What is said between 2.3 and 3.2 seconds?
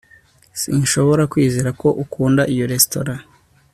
iyo resitora